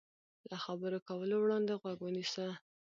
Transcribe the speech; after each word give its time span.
له 0.49 0.57
خبرو 0.65 0.99
کولو 1.09 1.35
وړاندې 1.39 1.73
غوږ 1.81 1.97
ونیسه. 2.03 2.47